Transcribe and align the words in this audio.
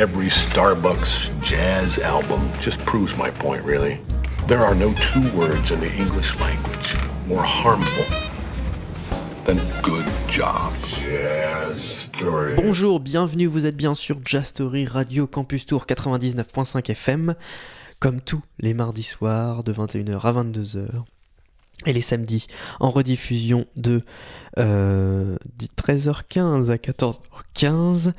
every 0.00 0.30
Starbucks 0.30 1.28
jazz 1.42 1.98
album 1.98 2.50
just 2.58 2.78
proves 2.86 3.14
my 3.18 3.30
point, 3.32 3.62
really. 3.62 4.00
There 4.48 4.64
are 4.64 4.74
no 4.74 4.94
two 4.94 5.30
words 5.36 5.72
in 5.72 5.80
the 5.80 5.92
English 5.92 6.34
language 6.40 6.96
more 7.26 7.42
harmful 7.42 8.06
than 9.44 9.60
good 9.82 10.06
job. 10.26 10.72
Jazz 10.88 12.08
story. 12.14 12.54
Bonjour, 12.56 12.98
bienvenue, 12.98 13.46
vous 13.46 13.66
êtes 13.66 13.76
bien 13.76 13.94
sur 13.94 14.16
Jazz 14.24 14.46
Story 14.46 14.86
Radio 14.86 15.26
Campus 15.26 15.66
Tour 15.66 15.84
99.5 15.84 16.90
FM, 16.90 17.34
comme 17.98 18.22
tous 18.22 18.40
les 18.58 18.72
mardis 18.72 19.02
soirs 19.02 19.64
de 19.64 19.74
21h 19.74 20.20
à 20.22 20.32
22h. 20.32 20.88
Et 21.86 21.92
les 21.92 22.00
samedis 22.02 22.46
en 22.78 22.90
rediffusion 22.90 23.66
de 23.76 24.02
euh, 24.58 25.36
13h15 25.78 26.70
à 26.70 26.76
14h15. 26.76 28.12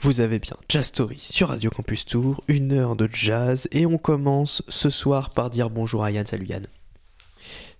Vous 0.00 0.20
avez 0.20 0.38
bien 0.38 0.56
Jazz 0.68 0.86
Story 0.86 1.18
sur 1.20 1.48
Radio 1.48 1.70
Campus 1.70 2.04
Tour, 2.06 2.44
une 2.46 2.72
heure 2.72 2.94
de 2.94 3.08
jazz. 3.12 3.66
Et 3.72 3.86
on 3.86 3.98
commence 3.98 4.62
ce 4.68 4.88
soir 4.90 5.30
par 5.30 5.50
dire 5.50 5.68
bonjour 5.68 6.04
à 6.04 6.12
Yann. 6.12 6.26
Salut 6.26 6.46
Yann. 6.46 6.66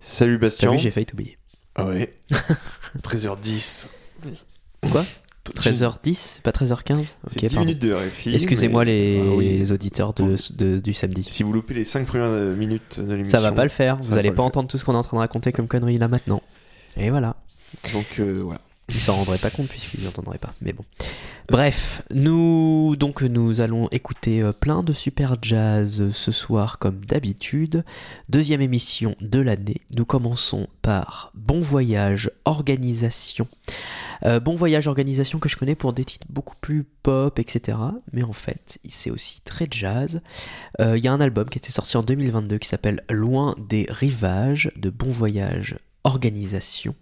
Salut 0.00 0.38
Bastien. 0.38 0.72
vu, 0.72 0.78
j'ai 0.78 0.90
failli 0.90 1.06
t'oublier. 1.06 1.38
Ah 1.74 1.86
ouais. 1.86 2.14
13h10. 3.02 3.86
Quoi? 4.90 5.04
13h10, 5.54 6.40
pas 6.42 6.50
13h15 6.50 6.96
C'est 7.04 7.14
Ok, 7.26 7.38
10 7.38 7.40
pardon. 7.54 7.60
minutes 7.60 7.82
de 7.82 7.92
RFI. 7.92 8.34
Excusez-moi 8.34 8.84
mais- 8.84 8.90
les, 8.92 9.20
Ah 9.20 9.34
oui. 9.36 9.58
les 9.58 9.72
auditeurs 9.72 10.12
de, 10.14 10.36
de- 10.56 10.78
du 10.78 10.92
samedi. 10.94 11.24
Si 11.26 11.42
vous 11.42 11.52
loupez 11.52 11.74
les 11.74 11.84
5 11.84 12.06
premières 12.06 12.26
euh, 12.28 12.54
minutes 12.54 13.00
de 13.00 13.12
l'émission. 13.12 13.38
Ça 13.38 13.42
va 13.42 13.52
pas 13.52 13.64
le 13.64 13.70
faire, 13.70 13.98
vous 14.00 14.16
allez 14.18 14.30
pas 14.30 14.36
pas 14.36 14.42
entendre 14.44 14.68
tout 14.68 14.78
ce 14.78 14.84
qu'on 14.84 14.94
est 14.94 14.96
en 14.96 15.02
train 15.02 15.16
de 15.16 15.20
raconter 15.20 15.52
comme 15.52 15.66
conneries 15.68 15.98
là 15.98 16.08
maintenant. 16.08 16.42
Et 16.96 17.10
voilà. 17.10 17.36
Donc 17.92 18.06
euh, 18.18 18.40
voilà. 18.44 18.60
Ils 18.90 19.00
s'en 19.00 19.16
rendraient 19.16 19.38
pas 19.38 19.50
compte 19.50 19.68
puisqu'ils 19.68 20.04
n'entendraient 20.04 20.38
pas. 20.38 20.54
Mais 20.62 20.72
bon. 20.72 20.84
Bref, 21.50 22.02
nous 22.10 22.94
donc 22.96 23.22
nous 23.22 23.62
allons 23.62 23.88
écouter 23.88 24.42
euh, 24.42 24.52
plein 24.52 24.82
de 24.82 24.92
super 24.92 25.36
jazz 25.40 26.02
euh, 26.02 26.10
ce 26.10 26.30
soir 26.30 26.78
comme 26.78 27.02
d'habitude. 27.04 27.84
Deuxième 28.28 28.60
émission 28.60 29.14
de 29.22 29.40
l'année. 29.40 29.80
Nous 29.96 30.04
commençons 30.04 30.68
par 30.82 31.32
Bon 31.34 31.58
Voyage 31.58 32.30
Organisation. 32.44 33.48
Euh, 34.24 34.40
bon 34.40 34.54
Voyage 34.54 34.88
Organisation 34.88 35.38
que 35.38 35.48
je 35.48 35.56
connais 35.56 35.74
pour 35.74 35.94
des 35.94 36.04
titres 36.04 36.26
beaucoup 36.28 36.56
plus 36.60 36.84
pop, 36.84 37.38
etc. 37.38 37.78
Mais 38.12 38.22
en 38.22 38.34
fait, 38.34 38.78
c'est 38.88 39.10
aussi 39.10 39.40
très 39.42 39.68
jazz. 39.70 40.20
Il 40.80 40.98
y 40.98 41.08
a 41.08 41.12
un 41.12 41.20
album 41.20 41.48
qui 41.48 41.58
était 41.58 41.72
sorti 41.72 41.96
en 41.96 42.02
2022 42.02 42.58
qui 42.58 42.68
s'appelle 42.68 43.02
Loin 43.08 43.54
des 43.58 43.86
rivages 43.88 44.70
de 44.76 44.90
Bon 44.90 45.10
Voyage 45.10 45.76
Organisation. 46.08 46.94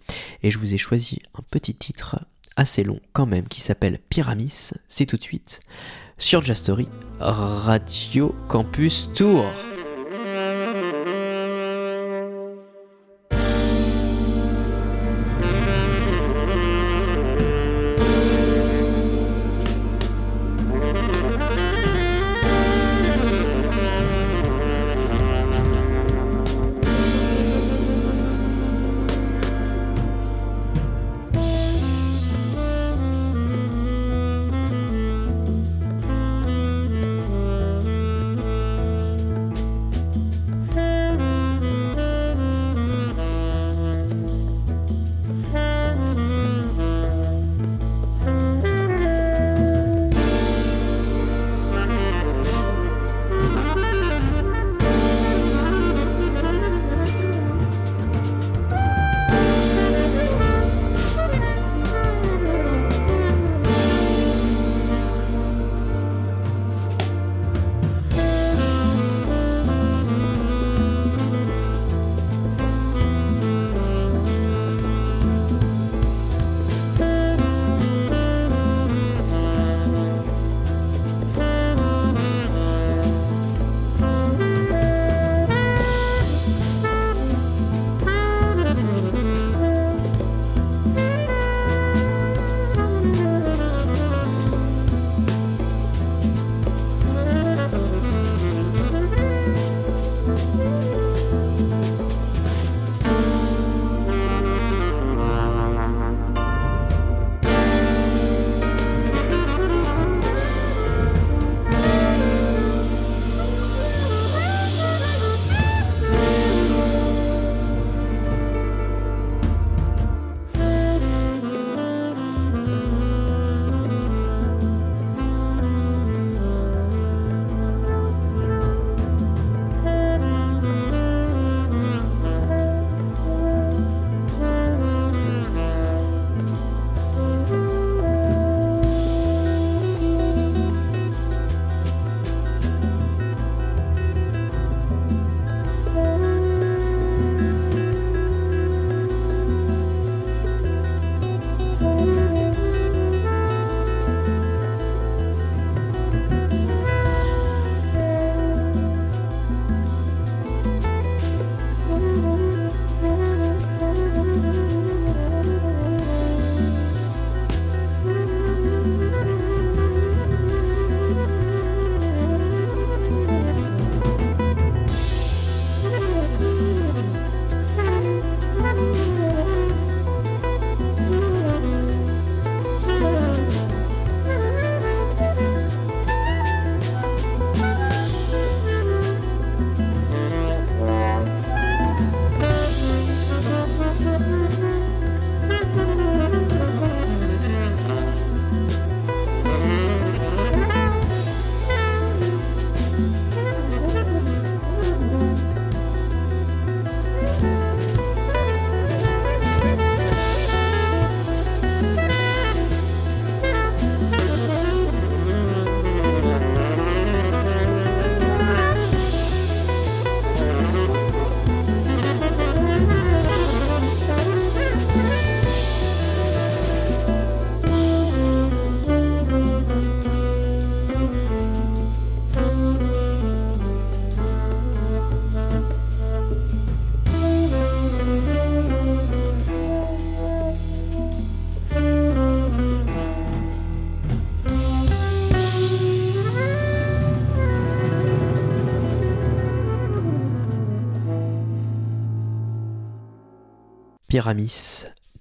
Et 0.43 0.51
je 0.51 0.59
vous 0.59 0.73
ai 0.73 0.77
choisi 0.77 1.21
un 1.33 1.41
petit 1.49 1.73
titre 1.73 2.19
assez 2.57 2.83
long 2.83 2.99
quand 3.13 3.25
même 3.25 3.47
qui 3.47 3.61
s'appelle 3.61 3.99
Pyramis. 4.09 4.71
C'est 4.89 5.05
tout 5.05 5.15
de 5.15 5.23
suite 5.23 5.61
sur 6.17 6.43
Jazz 6.43 6.57
Story 6.57 6.89
Radio 7.21 8.35
Campus 8.49 9.09
Tour. 9.15 9.45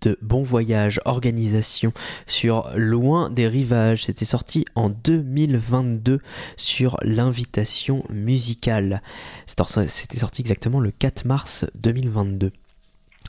De 0.00 0.19
Bon 0.22 0.43
Voyage 0.43 1.00
Organisation 1.04 1.93
sur 2.26 2.70
Loin 2.75 3.28
des 3.28 3.46
rivages. 3.46 4.04
C'était 4.06 4.25
sorti 4.25 4.64
en 4.75 4.88
2022 4.88 6.20
sur 6.56 6.96
l'invitation 7.02 8.04
musicale. 8.08 9.02
C'était 9.46 10.19
sorti 10.19 10.40
exactement 10.40 10.81
le 10.81 10.93
4 10.93 11.26
mars 11.26 11.66
2022. 11.75 12.52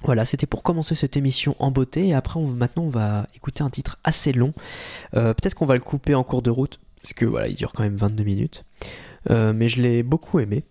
Voilà, 0.03 0.23
c'était 0.23 0.45
pour 0.45 0.63
commencer 0.63 0.95
cette 0.95 1.17
émission 1.17 1.55
en 1.59 1.71
beauté. 1.71 2.07
Et 2.07 2.13
après, 2.13 2.39
on, 2.39 2.47
maintenant, 2.47 2.83
on 2.83 2.89
va 2.89 3.27
écouter 3.35 3.63
un 3.63 3.69
titre 3.69 3.97
assez 4.05 4.31
long. 4.31 4.53
Euh, 5.15 5.33
peut-être 5.33 5.55
qu'on 5.55 5.65
va 5.65 5.75
le 5.75 5.81
couper 5.81 6.15
en 6.15 6.23
cours 6.23 6.41
de 6.41 6.49
route, 6.49 6.79
parce 7.01 7.13
que 7.13 7.25
voilà, 7.25 7.49
il 7.49 7.55
dure 7.55 7.73
quand 7.73 7.83
même 7.83 7.97
22 7.97 8.23
minutes. 8.23 8.63
Euh, 9.29 9.51
mais 9.53 9.67
je 9.67 9.81
l'ai 9.81 10.03
beaucoup 10.03 10.39
aimé. 10.39 10.63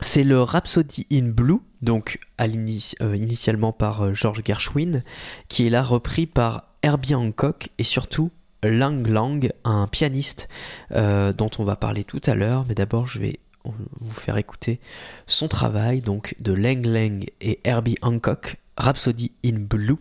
C'est 0.00 0.24
le 0.24 0.42
Rhapsody 0.42 1.06
in 1.12 1.28
Blue, 1.28 1.60
donc 1.80 2.18
euh, 2.40 3.16
initialement 3.16 3.72
par 3.72 4.14
George 4.14 4.42
Gershwin, 4.44 5.02
qui 5.48 5.66
est 5.66 5.70
là 5.70 5.82
repris 5.82 6.26
par 6.26 6.68
Herbie 6.82 7.14
Hancock 7.14 7.68
et 7.78 7.84
surtout 7.84 8.30
Lang 8.64 9.06
Lang, 9.06 9.52
un 9.64 9.86
pianiste 9.86 10.48
dont 10.90 11.50
on 11.58 11.64
va 11.64 11.76
parler 11.76 12.04
tout 12.04 12.20
à 12.26 12.34
l'heure. 12.34 12.64
Mais 12.68 12.74
d'abord, 12.74 13.08
je 13.08 13.18
vais 13.18 13.40
vous 13.64 14.12
faire 14.12 14.36
écouter 14.36 14.80
son 15.26 15.48
travail 15.48 16.00
donc 16.00 16.34
de 16.40 16.52
Lang 16.52 16.84
Lang 16.84 17.24
et 17.40 17.60
Herbie 17.64 17.96
Hancock, 18.02 18.56
Rhapsody 18.76 19.32
in 19.44 19.58
Blue, 19.58 19.98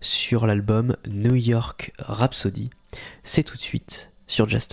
sur 0.00 0.46
l'album 0.46 0.96
New 1.08 1.34
York 1.34 1.92
Rhapsody. 1.98 2.70
C'est 3.22 3.44
tout 3.44 3.56
de 3.56 3.62
suite 3.62 4.10
sur 4.26 4.48
Jazz 4.48 4.68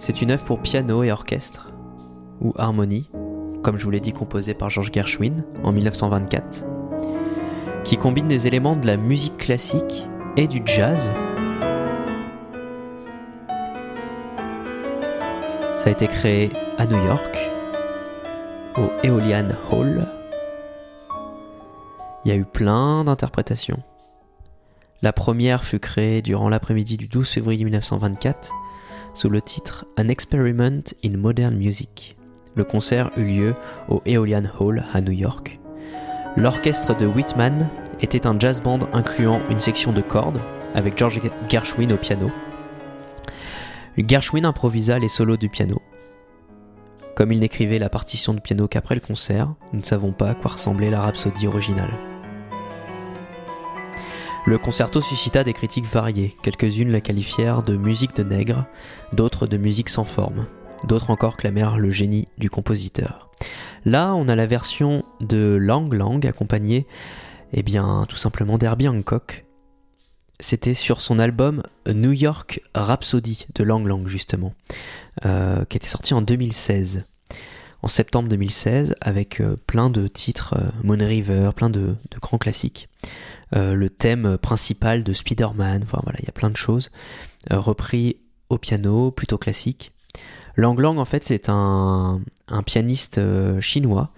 C'est 0.00 0.20
une 0.20 0.32
œuvre 0.32 0.44
pour 0.44 0.60
piano 0.60 1.04
et 1.04 1.12
orchestre, 1.12 1.72
ou 2.40 2.52
harmonie, 2.56 3.08
comme 3.62 3.78
je 3.78 3.84
vous 3.84 3.90
l'ai 3.90 4.00
dit 4.00 4.12
composée 4.12 4.54
par 4.54 4.70
George 4.70 4.90
Gershwin 4.92 5.44
en 5.62 5.70
1924, 5.70 6.64
qui 7.84 7.96
combine 7.96 8.26
des 8.26 8.48
éléments 8.48 8.74
de 8.74 8.86
la 8.86 8.96
musique 8.96 9.36
classique 9.36 10.04
et 10.36 10.48
du 10.48 10.60
jazz. 10.64 11.12
Ça 15.78 15.88
a 15.88 15.90
été 15.90 16.08
créé 16.08 16.50
à 16.78 16.86
New 16.86 17.02
York, 17.04 17.50
au 18.76 18.90
Aeolian 19.06 19.50
Hall. 19.70 20.08
Il 22.24 22.30
y 22.30 22.32
a 22.32 22.36
eu 22.36 22.44
plein 22.44 23.04
d'interprétations. 23.04 23.82
La 25.04 25.12
première 25.12 25.64
fut 25.64 25.80
créée 25.80 26.22
durant 26.22 26.48
l'après-midi 26.48 26.96
du 26.96 27.08
12 27.08 27.28
février 27.28 27.62
1924 27.64 28.50
sous 29.12 29.28
le 29.28 29.42
titre 29.42 29.84
An 29.98 30.08
Experiment 30.08 30.80
in 31.04 31.18
Modern 31.18 31.54
Music. 31.54 32.16
Le 32.54 32.64
concert 32.64 33.10
eut 33.18 33.26
lieu 33.26 33.54
au 33.90 34.00
Aeolian 34.06 34.44
Hall 34.58 34.82
à 34.94 35.02
New 35.02 35.12
York. 35.12 35.60
L'orchestre 36.38 36.96
de 36.96 37.04
Whitman 37.04 37.68
était 38.00 38.26
un 38.26 38.38
jazz 38.38 38.62
band 38.62 38.78
incluant 38.94 39.42
une 39.50 39.60
section 39.60 39.92
de 39.92 40.00
cordes 40.00 40.40
avec 40.74 40.96
George 40.96 41.20
Gershwin 41.50 41.92
au 41.92 41.98
piano. 41.98 42.30
Gershwin 43.98 44.46
improvisa 44.46 44.98
les 44.98 45.08
solos 45.08 45.36
du 45.36 45.50
piano. 45.50 45.82
Comme 47.14 47.30
il 47.30 47.40
n'écrivait 47.40 47.78
la 47.78 47.90
partition 47.90 48.32
de 48.32 48.40
piano 48.40 48.68
qu'après 48.68 48.94
le 48.94 49.02
concert, 49.02 49.52
nous 49.74 49.80
ne 49.80 49.84
savons 49.84 50.12
pas 50.12 50.30
à 50.30 50.34
quoi 50.34 50.52
ressemblait 50.52 50.88
la 50.88 51.02
rhapsodie 51.02 51.46
originale. 51.46 51.92
Le 54.46 54.58
concerto 54.58 55.00
suscita 55.00 55.42
des 55.42 55.54
critiques 55.54 55.86
variées. 55.86 56.36
Quelques-unes 56.42 56.92
la 56.92 57.00
qualifièrent 57.00 57.62
de 57.62 57.78
musique 57.78 58.14
de 58.14 58.22
nègre, 58.22 58.66
d'autres 59.14 59.46
de 59.46 59.56
musique 59.56 59.88
sans 59.88 60.04
forme. 60.04 60.46
D'autres 60.86 61.08
encore 61.08 61.38
clamèrent 61.38 61.78
le 61.78 61.90
génie 61.90 62.28
du 62.36 62.50
compositeur. 62.50 63.30
Là, 63.86 64.14
on 64.14 64.28
a 64.28 64.36
la 64.36 64.46
version 64.46 65.02
de 65.20 65.56
Lang 65.58 65.90
Lang 65.90 66.26
accompagnée, 66.26 66.86
eh 67.54 67.62
bien, 67.62 68.04
tout 68.06 68.16
simplement 68.16 68.58
d'Herbie 68.58 68.86
Hancock. 68.86 69.46
C'était 70.40 70.74
sur 70.74 71.00
son 71.00 71.18
album 71.18 71.62
New 71.88 72.12
York 72.12 72.60
Rhapsody 72.74 73.46
de 73.54 73.64
Lang 73.64 73.86
Lang, 73.86 74.06
justement, 74.08 74.52
euh, 75.24 75.64
qui 75.64 75.78
était 75.78 75.88
sorti 75.88 76.12
en 76.12 76.20
2016. 76.20 77.04
En 77.80 77.88
septembre 77.88 78.28
2016, 78.28 78.94
avec 79.00 79.40
euh, 79.40 79.56
plein 79.66 79.88
de 79.88 80.06
titres, 80.06 80.54
euh, 80.58 80.68
Moon 80.82 80.98
River, 80.98 81.50
plein 81.56 81.70
de, 81.70 81.96
de 82.10 82.18
grands 82.20 82.38
classiques. 82.38 82.88
Euh, 83.54 83.74
le 83.74 83.88
thème 83.88 84.36
principal 84.38 85.04
de 85.04 85.12
Spider-Man, 85.12 85.82
enfin 85.84 86.00
voilà, 86.02 86.18
il 86.20 86.24
y 86.24 86.28
a 86.28 86.32
plein 86.32 86.50
de 86.50 86.56
choses, 86.56 86.90
euh, 87.52 87.60
repris 87.60 88.16
au 88.48 88.58
piano, 88.58 89.10
plutôt 89.10 89.38
classique. 89.38 89.92
Lang 90.56 90.78
Lang, 90.78 90.98
en 90.98 91.04
fait, 91.04 91.24
c'est 91.24 91.48
un, 91.48 92.20
pianiste 92.66 93.18
euh, 93.18 93.60
chinois 93.60 94.10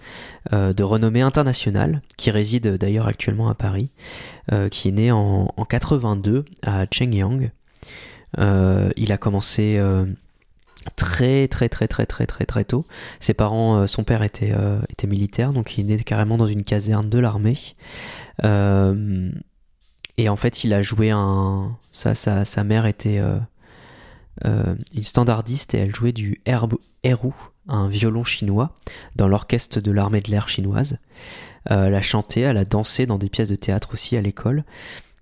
de 0.51 0.83
renommée 0.83 1.21
internationale, 1.21 2.01
qui 2.15 2.31
réside 2.31 2.77
d'ailleurs 2.77 3.07
actuellement 3.07 3.49
à 3.49 3.53
Paris, 3.53 3.89
qui 4.71 4.87
est 4.87 4.91
né 4.91 5.11
en, 5.11 5.51
en 5.57 5.65
82 5.65 6.45
à 6.61 6.85
Chengyang. 6.89 7.51
Il 8.37 9.11
a 9.11 9.17
commencé 9.17 9.77
très 10.95 11.47
très 11.47 11.69
très 11.69 11.87
très 11.87 12.05
très 12.05 12.25
très 12.25 12.45
très 12.45 12.63
tôt. 12.63 12.85
Ses 13.19 13.33
parents, 13.33 13.77
euh, 13.77 13.87
son 13.87 14.03
père 14.03 14.23
était, 14.23 14.51
euh, 14.55 14.79
était 14.89 15.07
militaire, 15.07 15.53
donc 15.53 15.77
il 15.77 15.91
est 15.91 16.03
carrément 16.03 16.37
dans 16.37 16.47
une 16.47 16.63
caserne 16.63 17.09
de 17.09 17.19
l'armée. 17.19 17.57
Euh, 18.43 19.31
et 20.17 20.29
en 20.29 20.35
fait, 20.35 20.63
il 20.63 20.73
a 20.73 20.81
joué 20.81 21.11
un. 21.11 21.75
Sa, 21.91 22.15
sa, 22.15 22.63
mère 22.63 22.85
était 22.85 23.21
une 24.43 25.03
standardiste 25.03 25.73
et 25.75 25.79
elle 25.79 25.95
jouait 25.95 26.11
du 26.11 26.41
erb- 26.45 26.79
erhu, 27.03 27.33
un 27.67 27.87
violon 27.87 28.23
chinois, 28.23 28.77
dans 29.15 29.27
l'orchestre 29.27 29.79
de 29.79 29.91
l'armée 29.91 30.21
de 30.21 30.31
l'air 30.31 30.49
chinoise. 30.49 30.97
Elle 31.65 31.93
a 31.93 32.01
chanté, 32.01 32.41
elle 32.41 32.57
a 32.57 32.65
dansé 32.65 33.05
dans 33.05 33.17
des 33.19 33.29
pièces 33.29 33.49
de 33.49 33.55
théâtre 33.55 33.89
aussi 33.93 34.17
à 34.17 34.21
l'école 34.21 34.63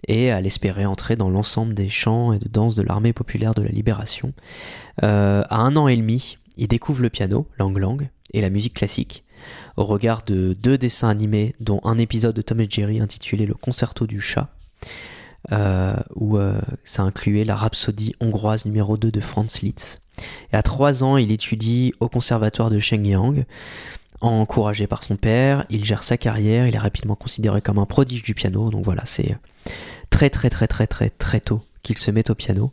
et 0.07 0.25
elle 0.25 0.45
espérait 0.45 0.85
entrer 0.85 1.15
dans 1.15 1.29
l'ensemble 1.29 1.73
des 1.73 1.89
chants 1.89 2.33
et 2.33 2.39
de 2.39 2.47
danse 2.47 2.75
de 2.75 2.81
l'armée 2.81 3.13
populaire 3.13 3.53
de 3.53 3.61
la 3.61 3.69
libération. 3.69 4.33
Euh, 5.03 5.43
à 5.49 5.57
un 5.57 5.75
an 5.75 5.87
et 5.87 5.95
demi, 5.95 6.37
il 6.57 6.67
découvre 6.67 7.01
le 7.01 7.09
piano, 7.09 7.47
Lang 7.59 7.77
Lang, 7.77 8.09
et 8.33 8.41
la 8.41 8.49
musique 8.49 8.73
classique, 8.73 9.23
au 9.77 9.85
regard 9.85 10.23
de 10.23 10.53
deux 10.53 10.77
dessins 10.77 11.09
animés, 11.09 11.55
dont 11.59 11.79
un 11.83 11.97
épisode 11.97 12.35
de 12.35 12.41
Tom 12.41 12.59
et 12.59 12.67
Jerry 12.69 12.99
intitulé 12.99 13.45
Le 13.45 13.53
Concerto 13.53 14.07
du 14.07 14.19
chat, 14.19 14.49
euh, 15.51 15.95
où 16.15 16.37
euh, 16.37 16.59
ça 16.83 17.03
incluait 17.03 17.45
la 17.45 17.55
rhapsodie 17.55 18.15
hongroise 18.19 18.65
numéro 18.65 18.97
2 18.97 19.11
de 19.11 19.19
Franz 19.19 19.59
Liszt. 19.61 20.01
Et 20.51 20.55
à 20.55 20.63
trois 20.63 21.03
ans, 21.03 21.17
il 21.17 21.31
étudie 21.31 21.93
au 21.99 22.07
conservatoire 22.07 22.69
de 22.69 22.79
Shenyang. 22.79 23.45
Encouragé 24.21 24.87
par 24.87 25.03
son 25.03 25.17
père, 25.17 25.65
il 25.69 25.83
gère 25.83 26.03
sa 26.03 26.17
carrière, 26.17 26.67
il 26.67 26.75
est 26.75 26.79
rapidement 26.79 27.15
considéré 27.15 27.61
comme 27.61 27.79
un 27.79 27.85
prodige 27.85 28.23
du 28.23 28.33
piano, 28.33 28.69
donc 28.69 28.85
voilà, 28.85 29.03
c'est 29.05 29.37
très 30.09 30.29
très 30.29 30.49
très 30.49 30.67
très 30.67 30.87
très 30.87 31.09
très 31.09 31.41
tôt 31.41 31.61
qu'il 31.83 31.97
se 31.97 32.11
met 32.11 32.29
au 32.31 32.35
piano. 32.35 32.71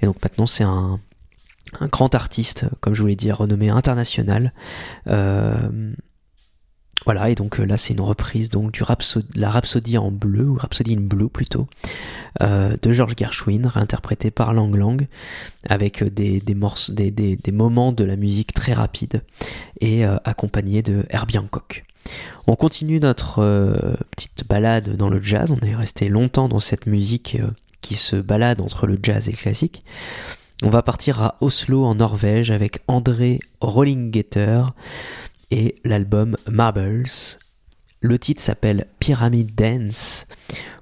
Et 0.00 0.06
donc 0.06 0.16
maintenant 0.22 0.46
c'est 0.46 0.64
un, 0.64 1.00
grand 1.90 2.14
artiste, 2.14 2.66
comme 2.80 2.94
je 2.94 3.00
vous 3.00 3.08
l'ai 3.08 3.16
dit, 3.16 3.32
renommé 3.32 3.68
international. 3.68 4.52
Euh, 5.08 5.92
voilà, 7.04 7.30
et 7.30 7.34
donc 7.34 7.60
euh, 7.60 7.64
là 7.64 7.76
c'est 7.76 7.92
une 7.94 8.00
reprise 8.00 8.50
donc 8.50 8.72
du 8.72 8.82
la 9.34 9.50
Rhapsodie 9.50 9.98
en 9.98 10.10
bleu, 10.10 10.48
ou 10.48 10.54
Rhapsody 10.56 10.94
in 10.94 11.00
Blue 11.00 11.28
plutôt, 11.28 11.66
euh, 12.42 12.76
de 12.80 12.92
George 12.92 13.14
Gershwin, 13.16 13.66
réinterprété 13.66 14.30
par 14.30 14.54
Lang 14.54 14.74
Lang, 14.74 15.06
avec 15.68 16.02
euh, 16.02 16.10
des, 16.10 16.40
des, 16.40 16.54
morceaux, 16.54 16.92
des, 16.92 17.10
des, 17.10 17.36
des 17.36 17.52
moments 17.52 17.92
de 17.92 18.04
la 18.04 18.16
musique 18.16 18.54
très 18.54 18.72
rapides, 18.72 19.22
et 19.80 20.06
euh, 20.06 20.16
accompagné 20.24 20.82
de 20.82 21.04
Herbie 21.10 21.38
Hancock. 21.38 21.84
On 22.46 22.56
continue 22.56 23.00
notre 23.00 23.40
euh, 23.40 23.94
petite 24.10 24.46
balade 24.48 24.96
dans 24.96 25.08
le 25.08 25.22
jazz, 25.22 25.50
on 25.50 25.66
est 25.66 25.74
resté 25.74 26.08
longtemps 26.08 26.48
dans 26.48 26.60
cette 26.60 26.86
musique 26.86 27.38
euh, 27.40 27.48
qui 27.80 27.94
se 27.94 28.16
balade 28.16 28.60
entre 28.60 28.86
le 28.86 28.98
jazz 29.02 29.28
et 29.28 29.32
le 29.32 29.36
classique. 29.36 29.82
On 30.62 30.68
va 30.68 30.82
partir 30.82 31.20
à 31.20 31.36
Oslo 31.40 31.84
en 31.84 31.96
Norvège 31.96 32.50
avec 32.50 32.80
André 32.86 33.40
Rollingeter 33.60 34.62
et 35.50 35.74
l'album 35.84 36.36
Marbles. 36.50 37.04
Le 38.00 38.18
titre 38.18 38.42
s'appelle 38.42 38.86
Pyramid 38.98 39.54
Dance. 39.54 40.26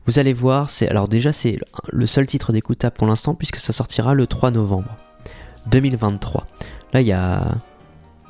Vous 0.06 0.18
allez 0.18 0.32
voir, 0.32 0.68
c'est 0.68 0.88
alors 0.88 1.08
déjà 1.08 1.32
c'est 1.32 1.58
le 1.90 2.06
seul 2.06 2.26
titre 2.26 2.52
d'écoutable 2.52 2.96
pour 2.96 3.06
l'instant 3.06 3.34
puisque 3.34 3.56
ça 3.56 3.72
sortira 3.72 4.14
le 4.14 4.26
3 4.26 4.50
novembre 4.50 4.96
2023. 5.70 6.46
Là 6.92 7.00
il 7.00 7.06
y 7.06 7.12
a 7.12 7.54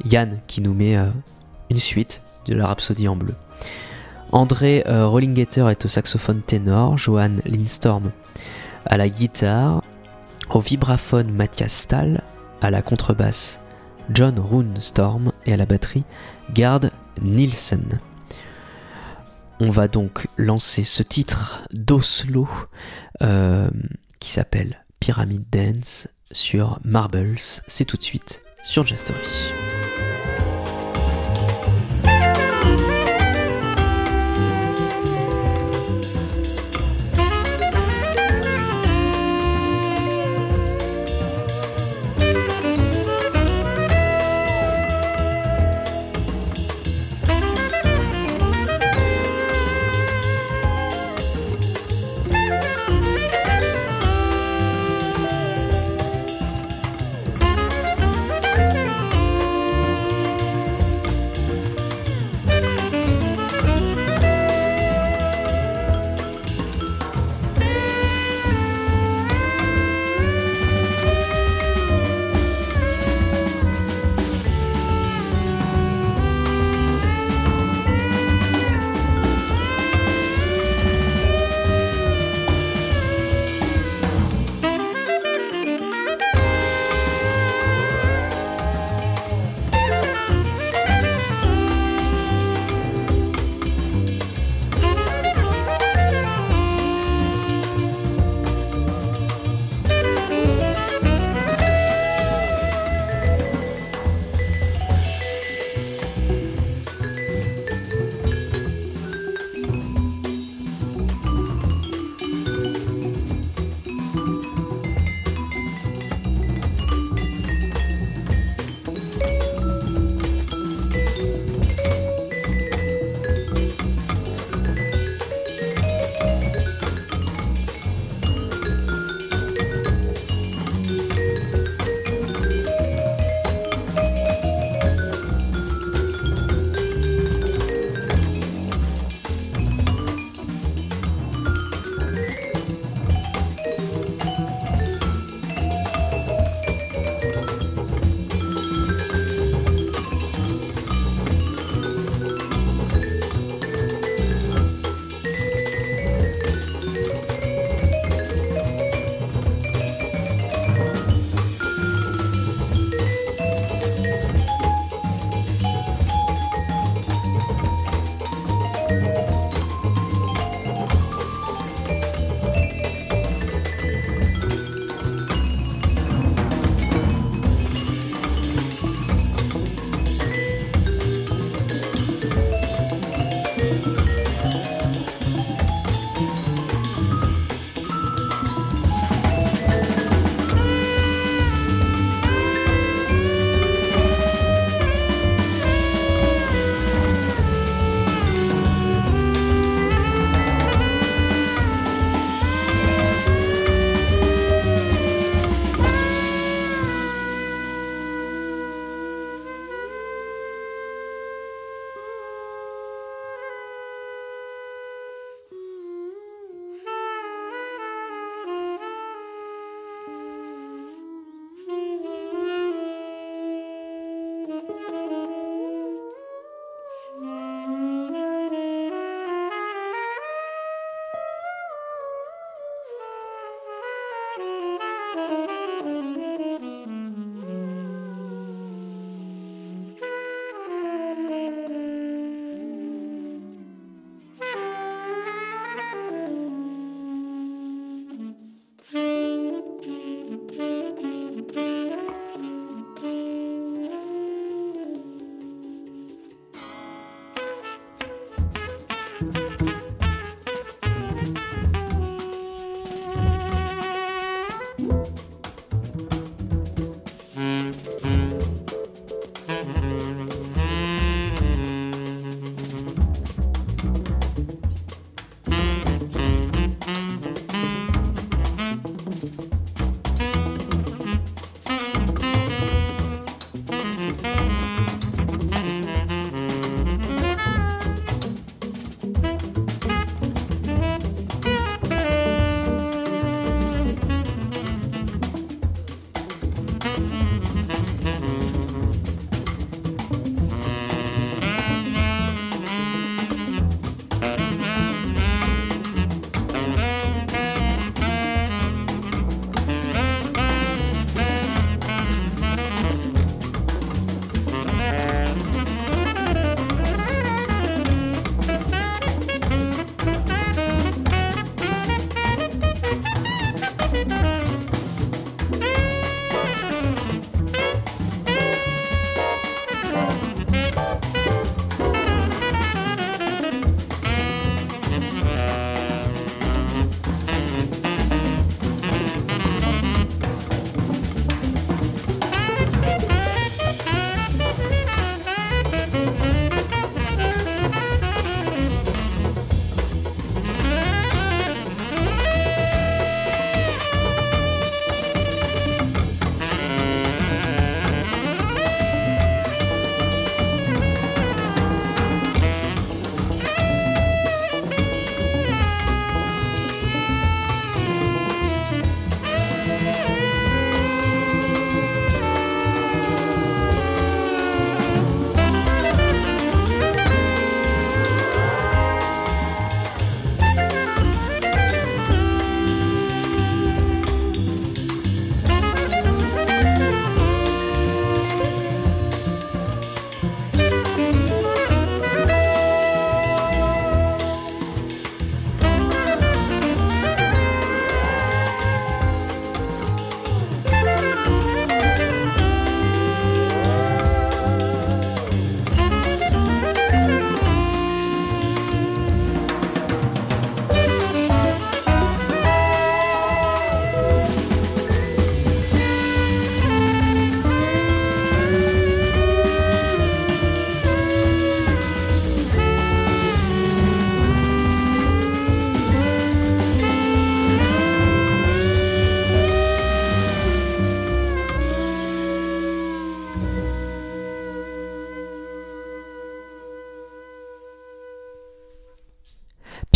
Yann 0.04 0.40
qui 0.46 0.60
nous 0.60 0.74
met 0.74 0.96
euh, 0.96 1.08
une 1.70 1.78
suite 1.78 2.22
de 2.46 2.54
la 2.54 2.66
Rhapsodie 2.66 3.08
en 3.08 3.16
bleu. 3.16 3.34
André 4.32 4.82
euh, 4.86 5.18
est 5.18 5.84
au 5.84 5.88
saxophone 5.88 6.42
ténor, 6.42 6.98
Johan 6.98 7.36
Lindstorm 7.44 8.12
à 8.86 8.96
la 8.96 9.08
guitare, 9.08 9.82
au 10.50 10.60
vibraphone 10.60 11.30
Mathias 11.32 11.72
Stahl, 11.72 12.22
à 12.60 12.70
la 12.70 12.82
contrebasse 12.82 13.60
John 14.10 14.38
Runestorm 14.38 15.32
et 15.46 15.52
à 15.52 15.56
la 15.56 15.66
batterie 15.66 16.04
Gard 16.52 16.90
Nielsen. 17.22 18.00
On 19.60 19.70
va 19.70 19.88
donc 19.88 20.26
lancer 20.36 20.84
ce 20.84 21.02
titre 21.02 21.62
d'Oslo 21.72 22.48
euh, 23.22 23.70
qui 24.18 24.30
s'appelle 24.30 24.84
Pyramid 25.00 25.44
Dance 25.50 26.08
sur 26.32 26.80
Marbles. 26.84 27.36
C'est 27.38 27.84
tout 27.84 27.96
de 27.96 28.02
suite 28.02 28.42
sur 28.62 28.86
Jastory. 28.86 29.18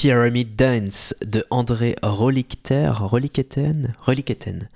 Pyramid 0.06 0.54
Dance 0.54 1.16
de 1.26 1.44
André 1.50 1.96
Rolikter, 2.00 2.92
Roliketen, 2.94 3.92
Roliketen 3.98 4.68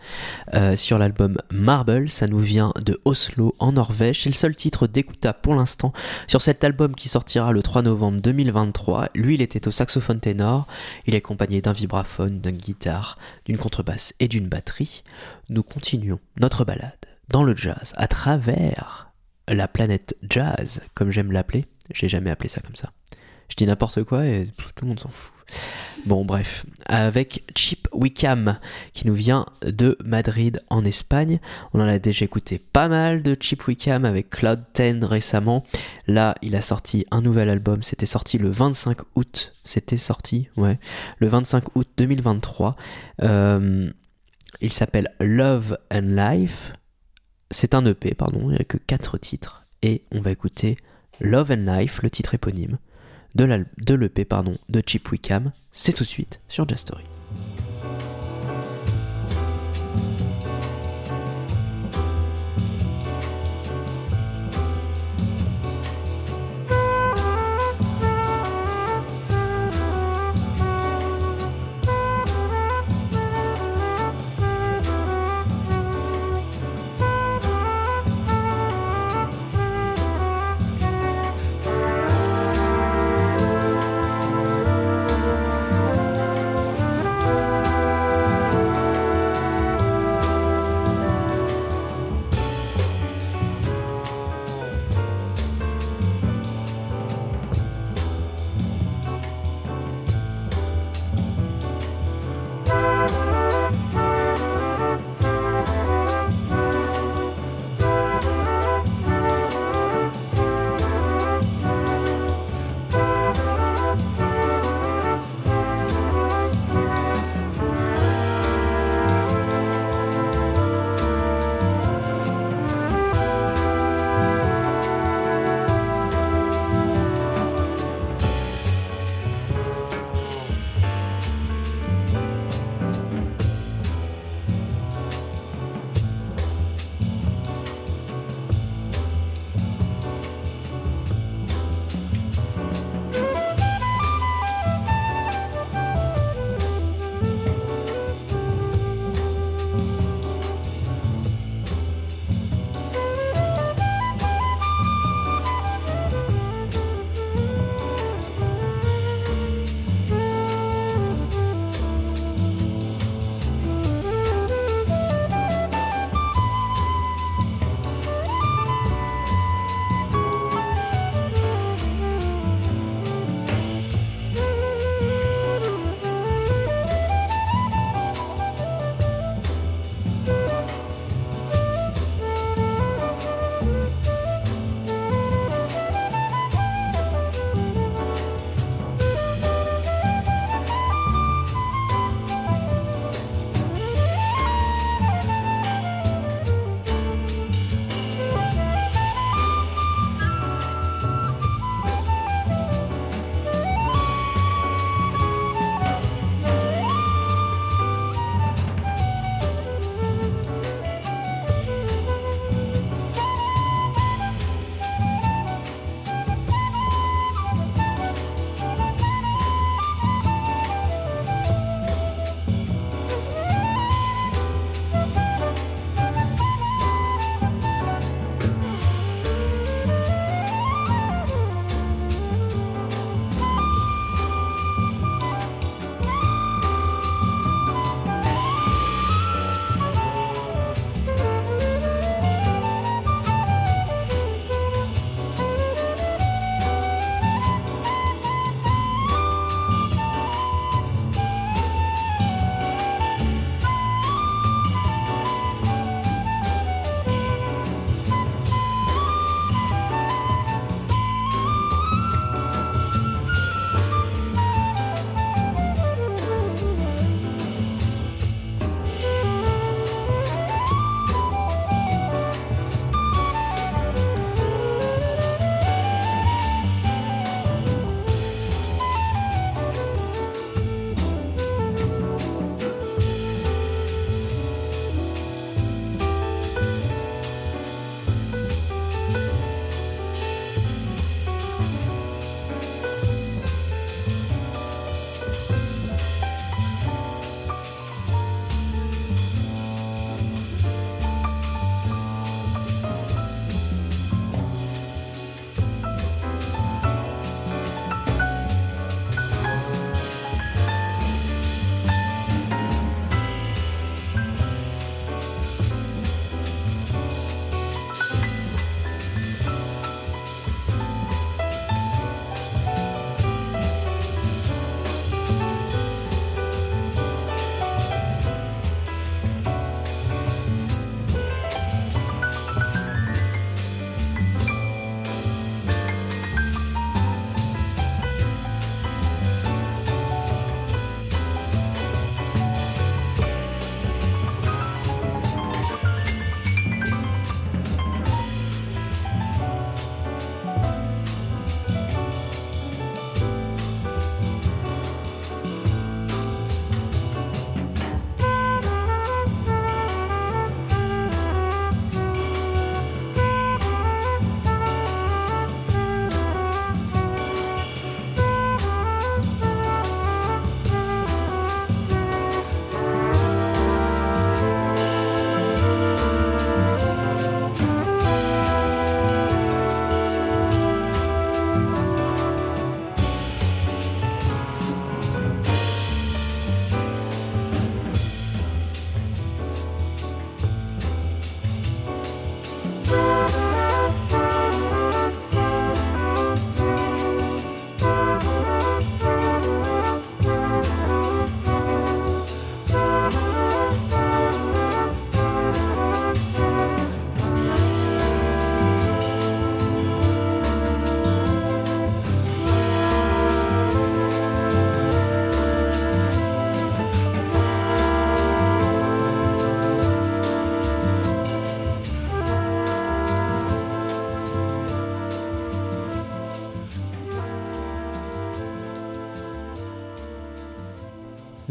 euh, 0.55 0.75
sur 0.75 0.99
l'album 0.99 1.39
Marble. 1.53 2.11
Ça 2.11 2.27
nous 2.27 2.41
vient 2.41 2.73
de 2.85 3.01
Oslo 3.05 3.55
en 3.61 3.71
Norvège. 3.71 4.23
C'est 4.23 4.29
le 4.29 4.35
seul 4.35 4.57
titre 4.57 4.89
d'écoutable 4.89 5.39
pour 5.41 5.55
l'instant 5.55 5.93
sur 6.27 6.43
cet 6.43 6.65
album 6.65 6.97
qui 6.97 7.09
sortira 7.09 7.53
le 7.53 7.63
3 7.63 7.83
novembre 7.83 8.21
2023. 8.21 9.11
Lui, 9.15 9.35
il 9.35 9.41
était 9.41 9.69
au 9.69 9.71
saxophone 9.71 10.19
ténor. 10.19 10.67
Il 11.07 11.15
est 11.15 11.19
accompagné 11.19 11.63
d'un 11.63 11.75
vibraphone, 11.75 12.41
d'une 12.41 12.59
guitare, 12.59 13.17
d'une 13.45 13.59
contrebasse 13.59 14.13
et 14.19 14.27
d'une 14.27 14.49
batterie. 14.49 15.05
Nous 15.49 15.63
continuons 15.63 16.19
notre 16.41 16.65
balade 16.65 17.07
dans 17.29 17.45
le 17.45 17.55
jazz 17.55 17.93
à 17.95 18.09
travers 18.09 19.13
la 19.47 19.69
planète 19.69 20.17
jazz, 20.29 20.83
comme 20.95 21.13
j'aime 21.13 21.31
l'appeler. 21.31 21.67
J'ai 21.95 22.09
jamais 22.09 22.31
appelé 22.31 22.49
ça 22.49 22.61
comme 22.61 22.75
ça. 22.75 22.91
Je 23.51 23.57
dis 23.57 23.67
n'importe 23.67 24.03
quoi 24.05 24.25
et 24.25 24.49
tout 24.57 24.85
le 24.85 24.89
monde 24.89 25.01
s'en 25.01 25.11
fout. 25.11 25.33
Bon, 26.07 26.25
bref, 26.25 26.65
avec 26.87 27.45
Chip 27.55 27.87
Wickham 27.93 28.59
qui 28.95 29.07
nous 29.07 29.15
vient 29.15 29.45
de 29.63 29.99
Madrid 30.03 30.63
en 30.71 30.85
Espagne. 30.85 31.41
On 31.75 31.81
en 31.81 31.89
a 31.89 31.99
déjà 31.99 32.25
écouté 32.25 32.59
pas 32.59 32.89
mal 32.89 33.23
de 33.23 33.37
Chip 33.39 33.67
Wickham 33.67 34.05
avec 34.07 34.31
Cloud 34.31 34.63
10 34.75 35.05
récemment. 35.05 35.65
Là, 36.07 36.37
il 36.41 36.57
a 36.57 36.63
sorti 36.63 37.05
un 37.11 37.21
nouvel 37.21 37.51
album. 37.51 37.83
C'était 37.83 38.07
sorti 38.07 38.39
le 38.39 38.51
25 38.51 38.99
août. 39.15 39.53
C'était 39.65 39.99
sorti, 39.99 40.49
ouais, 40.57 40.79
le 41.19 41.29
25 41.29 41.77
août 41.77 41.89
2023. 41.99 42.77
Euh, 43.23 43.91
il 44.63 44.73
s'appelle 44.73 45.13
Love 45.21 45.77
and 45.93 46.01
Life. 46.03 46.73
C'est 47.51 47.75
un 47.75 47.85
EP, 47.85 48.15
pardon, 48.15 48.41
il 48.45 48.55
n'y 48.55 48.57
a 48.57 48.65
que 48.65 48.79
4 48.79 49.19
titres. 49.19 49.67
Et 49.83 50.05
on 50.13 50.21
va 50.21 50.31
écouter 50.31 50.77
Love 51.21 51.51
and 51.51 51.79
Life, 51.79 52.01
le 52.03 52.11
titre 52.11 52.35
éponyme 52.35 52.79
de 53.35 53.95
l'EP 53.95 54.25
pardon, 54.25 54.57
de 54.69 54.83
Chip 54.85 55.11
Wickham. 55.11 55.53
C'est 55.73 55.93
tout 55.93 56.05
de 56.05 56.09
suite 56.09 56.41
sur 56.49 56.69
Just 56.69 56.91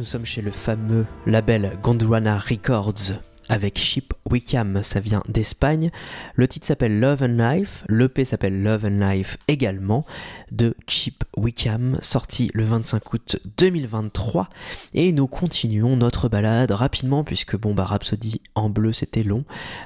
sommes 0.09 0.25
chez 0.25 0.41
le 0.41 0.49
fameux 0.49 1.05
label 1.27 1.77
Gondwana 1.83 2.39
Records 2.39 3.13
avec 3.47 3.77
Chip 3.77 4.15
Wickham, 4.29 4.83
ça 4.83 4.99
vient 4.99 5.23
d'Espagne. 5.27 5.89
Le 6.35 6.47
titre 6.47 6.65
s'appelle 6.65 6.99
Love 6.99 7.23
and 7.23 7.37
Life, 7.37 7.83
l'EP 7.89 8.25
s'appelle 8.25 8.61
Love 8.61 8.85
and 8.85 8.99
Life 8.99 9.37
également, 9.47 10.05
de 10.51 10.75
Chip 10.87 11.23
Wickham, 11.37 11.97
sorti 12.01 12.51
le 12.53 12.63
25 12.63 13.13
août 13.13 13.39
2023. 13.57 14.49
Et 14.93 15.11
nous 15.11 15.27
continuons 15.27 15.95
notre 15.95 16.29
balade 16.29 16.71
rapidement, 16.71 17.23
puisque 17.23 17.57
bon 17.57 17.73
bah 17.73 17.85
Rhapsody 17.85 18.41
en 18.55 18.69
bleu 18.69 18.93
c'était 18.93 19.23
long, 19.23 19.45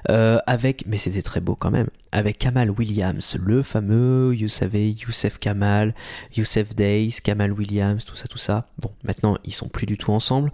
euh, 0.10 0.40
avec, 0.48 0.86
mais 0.88 0.98
c'était 0.98 1.22
très 1.22 1.42
beau 1.42 1.56
quand 1.56 1.72
même, 1.72 1.88
avec 2.12 2.38
Kamal 2.38 2.70
Williams, 2.70 3.38
le 3.44 3.64
fameux, 3.64 4.36
vous 4.40 4.48
savez, 4.48 4.92
Youssef 4.92 5.40
Kamal, 5.40 5.94
Youssef 6.36 6.76
Days, 6.76 7.16
Kamal 7.24 7.52
Williams, 7.52 8.06
tout 8.06 8.16
ça, 8.16 8.28
tout 8.28 8.38
ça. 8.38 8.68
Bon, 8.80 8.92
maintenant 9.04 9.38
ils 9.46 9.54
sont 9.54 9.68
plus 9.68 9.86
du 9.86 9.98
tout 9.98 10.12
ensemble. 10.12 10.52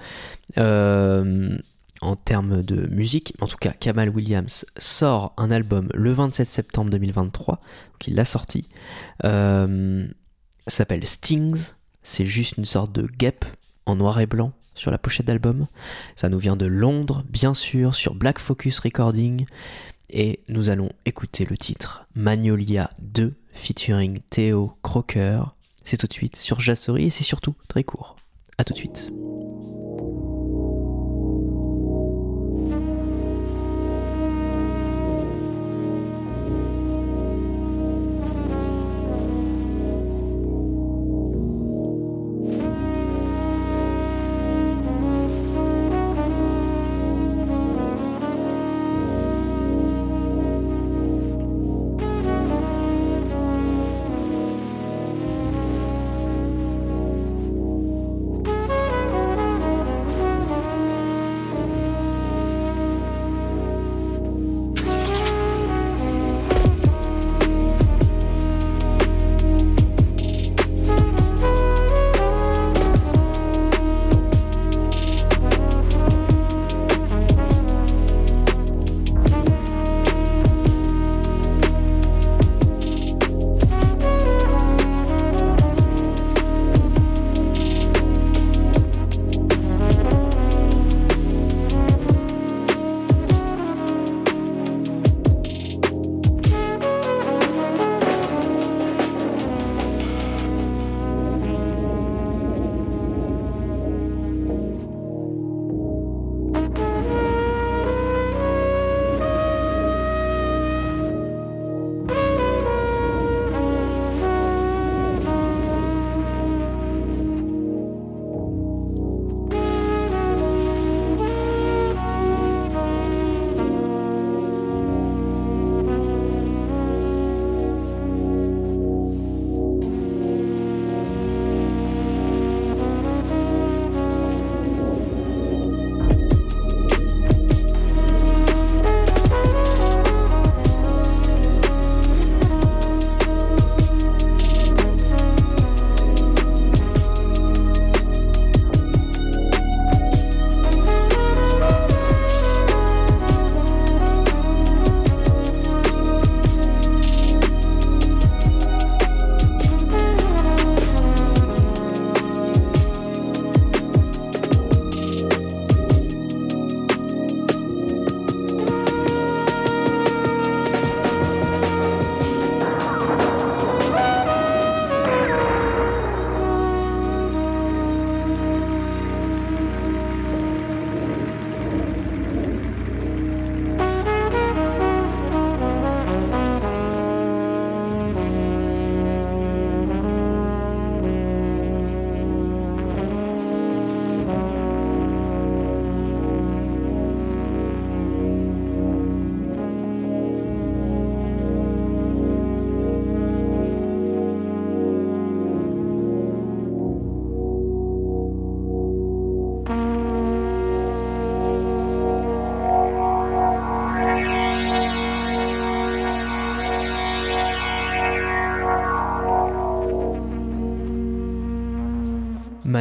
Euh, 0.57 1.57
en 2.01 2.15
termes 2.15 2.63
de 2.63 2.87
musique. 2.87 3.33
En 3.41 3.47
tout 3.47 3.57
cas, 3.57 3.71
Kamal 3.71 4.09
Williams 4.09 4.65
sort 4.77 5.33
un 5.37 5.51
album 5.51 5.89
le 5.93 6.11
27 6.11 6.47
septembre 6.47 6.89
2023. 6.91 7.55
Donc 7.55 8.07
il 8.07 8.15
l'a 8.15 8.25
sorti. 8.25 8.69
Euh, 9.25 10.07
s'appelle 10.67 11.05
Stings. 11.05 11.73
C'est 12.03 12.25
juste 12.25 12.57
une 12.57 12.65
sorte 12.65 12.91
de 12.91 13.03
guêpe 13.05 13.45
en 13.85 13.95
noir 13.95 14.19
et 14.19 14.25
blanc 14.25 14.53
sur 14.75 14.91
la 14.91 14.97
pochette 14.97 15.25
d'album. 15.25 15.67
Ça 16.15 16.29
nous 16.29 16.39
vient 16.39 16.55
de 16.55 16.65
Londres, 16.65 17.23
bien 17.29 17.53
sûr, 17.53 17.95
sur 17.95 18.15
Black 18.15 18.39
Focus 18.39 18.79
Recording. 18.79 19.45
Et 20.09 20.39
nous 20.47 20.69
allons 20.69 20.89
écouter 21.05 21.45
le 21.45 21.57
titre 21.57 22.07
Magnolia 22.15 22.89
2 22.99 23.35
featuring 23.51 24.19
Theo 24.31 24.73
Crocker. 24.81 25.41
C'est 25.83 25.97
tout 25.97 26.07
de 26.07 26.13
suite 26.13 26.35
sur 26.35 26.59
Jasserie 26.59 27.05
et 27.05 27.09
c'est 27.09 27.23
surtout 27.23 27.55
très 27.67 27.83
court. 27.83 28.15
A 28.57 28.63
tout 28.63 28.73
de 28.73 28.77
suite. 28.77 29.11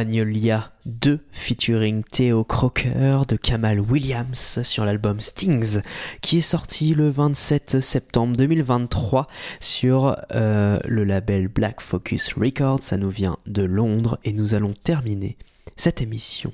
Magnolia 0.09 0.71
2 0.87 1.19
featuring 1.31 2.03
Theo 2.03 2.43
Crocker 2.43 3.27
de 3.27 3.35
Kamal 3.35 3.79
Williams 3.79 4.63
sur 4.63 4.83
l'album 4.83 5.19
Stings 5.19 5.81
qui 6.21 6.39
est 6.39 6.41
sorti 6.41 6.95
le 6.95 7.09
27 7.09 7.79
septembre 7.79 8.35
2023 8.35 9.27
sur 9.59 10.17
euh, 10.31 10.79
le 10.87 11.03
label 11.03 11.47
Black 11.47 11.79
Focus 11.79 12.33
Records. 12.33 12.81
Ça 12.81 12.97
nous 12.97 13.11
vient 13.11 13.37
de 13.45 13.61
Londres 13.61 14.17
et 14.23 14.33
nous 14.33 14.55
allons 14.55 14.73
terminer 14.73 15.37
cette 15.75 16.01
émission 16.01 16.53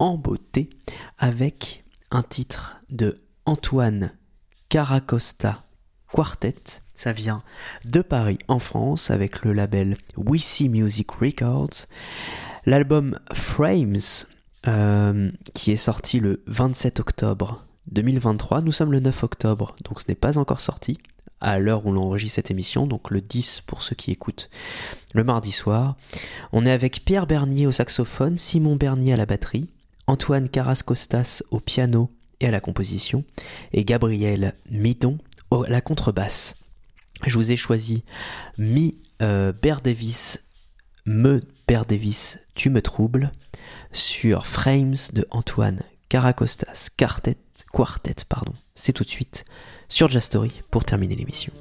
en 0.00 0.16
beauté 0.16 0.68
avec 1.18 1.84
un 2.10 2.22
titre 2.24 2.80
de 2.90 3.22
Antoine 3.46 4.10
Caracosta 4.68 5.62
Quartet. 6.12 6.80
Ça 6.96 7.12
vient 7.12 7.42
de 7.84 8.02
Paris 8.02 8.38
en 8.48 8.58
France 8.58 9.12
avec 9.12 9.44
le 9.44 9.52
label 9.52 9.96
We 10.16 10.62
Music 10.62 11.12
Records. 11.12 11.86
L'album 12.64 13.18
Frames, 13.32 13.98
euh, 14.68 15.30
qui 15.54 15.72
est 15.72 15.76
sorti 15.76 16.20
le 16.20 16.42
27 16.46 17.00
octobre 17.00 17.64
2023, 17.90 18.62
nous 18.62 18.70
sommes 18.70 18.92
le 18.92 19.00
9 19.00 19.24
octobre, 19.24 19.74
donc 19.84 20.00
ce 20.00 20.06
n'est 20.08 20.14
pas 20.14 20.38
encore 20.38 20.60
sorti. 20.60 20.98
à 21.44 21.58
l'heure 21.58 21.84
où 21.86 21.92
l'on 21.92 22.02
enregistre 22.02 22.36
cette 22.36 22.52
émission, 22.52 22.86
donc 22.86 23.10
le 23.10 23.20
10 23.20 23.62
pour 23.66 23.82
ceux 23.82 23.96
qui 23.96 24.12
écoutent 24.12 24.48
le 25.12 25.24
mardi 25.24 25.50
soir. 25.50 25.96
On 26.52 26.64
est 26.64 26.70
avec 26.70 27.04
Pierre 27.04 27.26
Bernier 27.26 27.66
au 27.66 27.72
saxophone, 27.72 28.38
Simon 28.38 28.76
Bernier 28.76 29.14
à 29.14 29.16
la 29.16 29.26
batterie, 29.26 29.68
Antoine 30.06 30.48
Carrascostas 30.48 31.42
au 31.50 31.58
piano 31.58 32.12
et 32.38 32.46
à 32.46 32.52
la 32.52 32.60
composition, 32.60 33.24
et 33.72 33.84
Gabriel 33.84 34.54
Midon 34.70 35.18
à 35.50 35.68
la 35.68 35.80
contrebasse. 35.80 36.54
Je 37.26 37.34
vous 37.34 37.52
ai 37.52 37.56
choisi 37.56 38.04
Mi 38.56 38.98
euh, 39.20 39.52
Bear 39.52 39.80
Davis, 39.80 40.44
Me 41.06 41.40
Davis, 41.80 42.38
Tu 42.54 42.68
me 42.68 42.82
troubles, 42.82 43.32
sur 43.92 44.46
Frames 44.46 44.94
de 45.14 45.26
Antoine 45.30 45.80
Caracostas, 46.10 46.88
Quartet, 46.96 47.38
Quartet, 47.72 48.16
pardon. 48.28 48.52
C'est 48.74 48.92
tout 48.92 49.04
de 49.04 49.08
suite 49.08 49.46
sur 49.88 50.10
Jastory 50.10 50.62
pour 50.70 50.84
terminer 50.84 51.16
l'émission. 51.16 51.52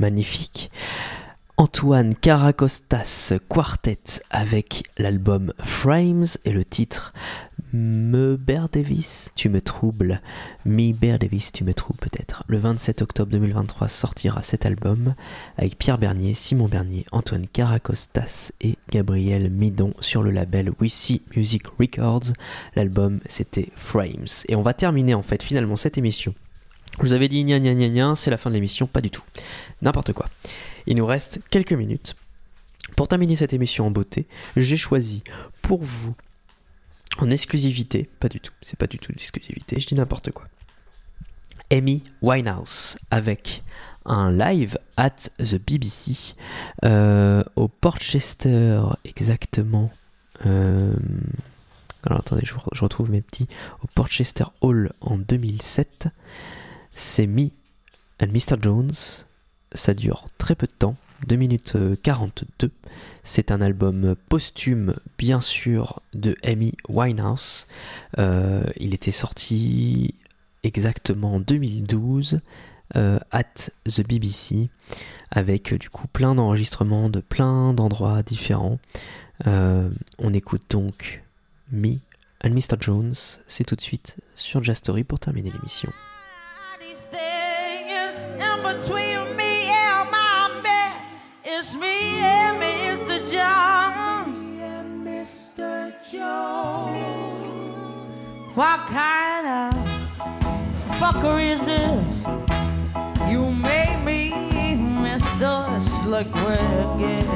Magnifique. 0.00 0.70
Antoine 1.60 2.14
Caracostas 2.14 3.34
Quartet 3.50 4.22
avec 4.30 4.84
l'album 4.96 5.52
Frames 5.62 6.24
et 6.46 6.52
le 6.52 6.64
titre 6.64 7.12
Me 7.74 8.36
Bear 8.36 8.70
Davis, 8.70 9.30
tu 9.34 9.50
me 9.50 9.60
troubles. 9.60 10.22
Me 10.64 10.94
Bear 10.94 11.18
Davis, 11.18 11.52
tu 11.52 11.62
me 11.64 11.74
troubles 11.74 11.98
peut-être. 11.98 12.44
Le 12.48 12.56
27 12.56 13.02
octobre 13.02 13.30
2023 13.30 13.88
sortira 13.88 14.40
cet 14.40 14.64
album 14.64 15.14
avec 15.58 15.76
Pierre 15.76 15.98
Bernier, 15.98 16.32
Simon 16.32 16.66
Bernier, 16.66 17.04
Antoine 17.12 17.46
Caracostas 17.46 18.52
et 18.62 18.78
Gabriel 18.90 19.50
Midon 19.50 19.92
sur 20.00 20.22
le 20.22 20.30
label 20.30 20.72
We 20.80 20.90
See 20.90 21.20
Music 21.36 21.64
Records. 21.78 22.32
L'album 22.74 23.20
c'était 23.28 23.68
Frames. 23.76 24.28
Et 24.48 24.56
on 24.56 24.62
va 24.62 24.72
terminer 24.72 25.12
en 25.12 25.22
fait 25.22 25.42
finalement 25.42 25.76
cette 25.76 25.98
émission. 25.98 26.34
Je 26.98 27.04
vous 27.04 27.12
avais 27.14 27.28
dit 27.28 27.44
gna 27.44 27.58
gna 27.60 27.74
gna 27.74 27.88
gna, 27.88 28.16
c'est 28.16 28.30
la 28.30 28.38
fin 28.38 28.50
de 28.50 28.54
l'émission, 28.54 28.86
pas 28.86 29.00
du 29.00 29.10
tout. 29.10 29.22
N'importe 29.82 30.12
quoi. 30.12 30.28
Il 30.86 30.96
nous 30.96 31.06
reste 31.06 31.40
quelques 31.50 31.72
minutes. 31.72 32.14
Pour 32.96 33.08
terminer 33.08 33.36
cette 33.36 33.52
émission 33.52 33.86
en 33.86 33.90
beauté, 33.90 34.26
j'ai 34.56 34.76
choisi 34.76 35.22
pour 35.62 35.82
vous, 35.82 36.14
en 37.18 37.30
exclusivité, 37.30 38.08
pas 38.18 38.28
du 38.28 38.40
tout, 38.40 38.52
c'est 38.62 38.78
pas 38.78 38.86
du 38.86 38.98
tout 38.98 39.12
l'exclusivité, 39.12 39.78
je 39.80 39.86
dis 39.86 39.94
n'importe 39.94 40.32
quoi. 40.32 40.46
Amy 41.72 42.02
Winehouse 42.20 42.98
avec 43.10 43.62
un 44.04 44.32
live 44.32 44.76
at 44.96 45.10
the 45.38 45.56
BBC 45.64 46.34
euh, 46.84 47.44
au 47.54 47.68
Portchester 47.68 48.80
exactement. 49.04 49.90
euh, 50.46 50.94
alors 52.02 52.20
attendez, 52.20 52.42
je, 52.44 52.54
je 52.72 52.80
retrouve 52.82 53.10
mes 53.10 53.20
petits 53.20 53.46
au 53.82 53.86
Portchester 53.94 54.44
Hall 54.62 54.90
en 55.00 55.16
2007. 55.18 56.08
C'est 57.02 57.26
Me 57.26 57.48
and 58.22 58.26
Mr. 58.26 58.60
Jones. 58.60 58.92
Ça 59.72 59.94
dure 59.94 60.26
très 60.36 60.54
peu 60.54 60.66
de 60.66 60.72
temps, 60.72 60.96
2 61.28 61.36
minutes 61.36 61.72
euh, 61.76 61.96
42. 62.02 62.70
C'est 63.24 63.50
un 63.50 63.62
album 63.62 64.14
posthume, 64.28 64.94
bien 65.16 65.40
sûr, 65.40 66.02
de 66.12 66.36
Amy 66.44 66.74
Winehouse. 66.90 67.66
Euh, 68.18 68.64
il 68.78 68.92
était 68.92 69.12
sorti 69.12 70.14
exactement 70.62 71.36
en 71.36 71.40
2012 71.40 72.42
euh, 72.96 73.18
at 73.30 73.70
the 73.88 74.06
BBC 74.06 74.68
avec 75.30 75.72
euh, 75.72 75.78
du 75.78 75.88
coup 75.88 76.06
plein 76.06 76.34
d'enregistrements 76.34 77.08
de 77.08 77.20
plein 77.20 77.72
d'endroits 77.72 78.22
différents. 78.22 78.78
Euh, 79.46 79.88
on 80.18 80.34
écoute 80.34 80.64
donc 80.68 81.22
Me 81.72 81.94
and 82.44 82.50
Mr. 82.50 82.76
Jones. 82.78 83.14
C'est 83.46 83.64
tout 83.64 83.74
de 83.74 83.80
suite 83.80 84.16
sur 84.34 84.62
Jazz 84.62 84.76
Story 84.76 85.02
pour 85.02 85.18
terminer 85.18 85.50
l'émission. 85.50 85.90
Between 88.80 89.36
me 89.36 89.68
and 89.68 90.10
my 90.10 90.60
man. 90.62 90.94
It's 91.44 91.74
me 91.74 92.18
and 92.20 92.58
Mr. 92.62 93.18
Jones. 93.30 94.38
Mr. 95.04 95.92
Jones. 96.10 97.46
What 98.56 98.80
kind 98.88 99.46
of 99.46 99.74
fucker 100.98 101.36
is 101.44 101.60
this? 101.62 102.24
You 103.30 103.50
made 103.50 104.02
me 104.02 104.32
Mr. 105.04 105.78
Slick 105.82 106.34
Wicked. 106.36 107.26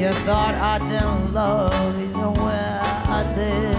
You 0.00 0.10
thought 0.26 0.54
I 0.54 0.78
didn't 0.88 1.32
love 1.32 1.96
you 2.00 2.08
the 2.08 2.30
way 2.42 2.80
I 3.18 3.22
did. 3.36 3.76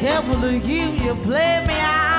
Can't 0.00 0.26
believe 0.26 0.66
you, 0.66 0.92
you 1.04 1.14
play 1.16 1.62
me 1.66 1.74
out 1.74 2.09